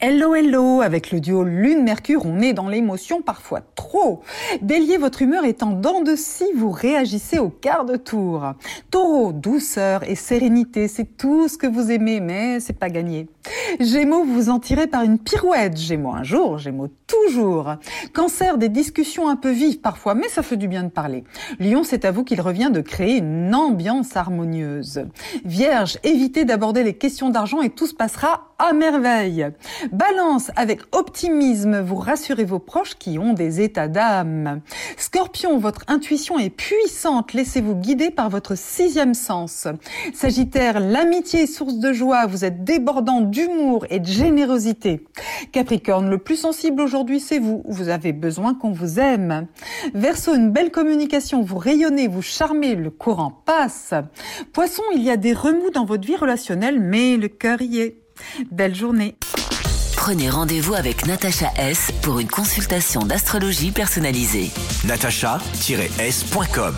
Hello 0.00 0.34
hello, 0.34 0.80
avec 0.80 1.10
le 1.10 1.20
duo 1.20 1.44
Lune-Mercure, 1.44 2.24
on 2.24 2.40
est 2.40 2.54
dans 2.54 2.68
l'émotion 2.68 3.20
parfois 3.20 3.60
trop. 3.74 4.22
Bélier, 4.62 4.96
votre 4.96 5.20
humeur 5.20 5.44
est 5.44 5.62
en 5.62 5.72
dents 5.72 6.00
de 6.00 6.14
vous 6.54 6.70
réagissez 6.70 7.38
au 7.38 7.50
quart 7.50 7.84
de 7.84 7.96
tour. 7.96 8.54
Taureau, 8.90 9.32
douceur 9.32 10.02
et 10.08 10.14
sérénité, 10.14 10.88
c'est 10.88 11.16
tout 11.16 11.48
ce 11.48 11.58
que 11.58 11.66
vous 11.66 11.90
aimez, 11.90 12.20
mais 12.20 12.60
c'est 12.60 12.78
pas 12.78 12.88
gagné. 12.88 13.28
Gémeaux, 13.80 14.24
vous 14.24 14.50
en 14.50 14.58
tirez 14.58 14.86
par 14.86 15.02
une 15.02 15.18
pirouette. 15.18 15.76
Gémeaux 15.76 16.12
un 16.12 16.22
jour, 16.22 16.58
Gémeaux 16.58 16.88
toujours. 17.06 17.74
Cancer, 18.12 18.58
des 18.58 18.68
discussions 18.68 19.28
un 19.28 19.36
peu 19.36 19.50
vives 19.50 19.80
parfois, 19.80 20.14
mais 20.14 20.28
ça 20.28 20.42
fait 20.42 20.56
du 20.56 20.68
bien 20.68 20.84
de 20.84 20.88
parler. 20.88 21.24
Lion, 21.58 21.82
c'est 21.82 22.04
à 22.04 22.10
vous 22.10 22.24
qu'il 22.24 22.40
revient 22.40 22.70
de 22.72 22.80
créer 22.80 23.18
une 23.18 23.54
ambiance 23.54 24.16
harmonieuse. 24.16 25.06
Vierge, 25.44 25.98
évitez 26.04 26.44
d'aborder 26.44 26.82
les 26.84 26.94
questions 26.94 27.30
d'argent 27.30 27.62
et 27.62 27.70
tout 27.70 27.86
se 27.86 27.94
passera 27.94 28.54
à 28.58 28.72
merveille. 28.72 29.48
Balance, 29.92 30.50
avec 30.54 30.82
optimisme, 30.92 31.80
vous 31.80 31.96
rassurez 31.96 32.44
vos 32.44 32.60
proches 32.60 32.94
qui 32.94 33.18
ont 33.18 33.32
des 33.32 33.60
états 33.60 33.88
d'âme. 33.88 34.60
Scorpion, 34.96 35.58
votre 35.58 35.82
intuition 35.88 36.38
est 36.38 36.50
puissante, 36.50 37.32
laissez-vous 37.32 37.74
guider 37.74 38.10
par 38.10 38.30
votre 38.30 38.56
sixième 38.56 39.14
sens. 39.14 39.66
Sagittaire, 40.14 40.78
l'amitié 40.78 41.46
source 41.46 41.74
de 41.74 41.92
joie, 41.92 42.26
vous 42.26 42.44
êtes 42.44 42.62
débordant 42.62 43.20
d'humour 43.20 43.63
et 43.90 44.00
de 44.00 44.06
générosité. 44.06 45.04
Capricorne, 45.52 46.08
le 46.08 46.18
plus 46.18 46.36
sensible 46.36 46.80
aujourd'hui 46.80 47.20
c'est 47.20 47.38
vous, 47.38 47.62
vous 47.66 47.88
avez 47.88 48.12
besoin 48.12 48.54
qu'on 48.54 48.72
vous 48.72 48.98
aime. 48.98 49.46
Verseau, 49.94 50.34
une 50.34 50.50
belle 50.50 50.70
communication, 50.70 51.42
vous 51.42 51.58
rayonnez, 51.58 52.08
vous 52.08 52.22
charmez, 52.22 52.74
le 52.74 52.90
courant 52.90 53.42
passe. 53.44 53.94
Poisson, 54.52 54.82
il 54.94 55.02
y 55.02 55.10
a 55.10 55.16
des 55.16 55.32
remous 55.32 55.70
dans 55.70 55.84
votre 55.84 56.06
vie 56.06 56.16
relationnelle, 56.16 56.80
mais 56.80 57.16
le 57.16 57.28
cœur 57.28 57.62
y 57.62 57.80
est. 57.80 57.96
Belle 58.50 58.74
journée. 58.74 59.16
Prenez 59.96 60.28
rendez-vous 60.28 60.74
avec 60.74 61.06
Natacha 61.06 61.50
S 61.56 61.90
pour 62.02 62.18
une 62.18 62.28
consultation 62.28 63.00
d'astrologie 63.02 63.70
personnalisée. 63.70 64.50
natacha-s.com 64.84 66.74